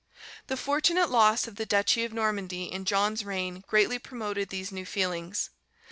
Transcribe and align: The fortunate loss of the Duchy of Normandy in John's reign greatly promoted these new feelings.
The 0.47 0.57
fortunate 0.57 1.11
loss 1.11 1.45
of 1.47 1.57
the 1.57 1.65
Duchy 1.67 2.03
of 2.05 2.11
Normandy 2.11 2.63
in 2.63 2.85
John's 2.85 3.23
reign 3.23 3.63
greatly 3.67 3.99
promoted 3.99 4.49
these 4.49 4.71
new 4.71 4.83
feelings. 4.83 5.51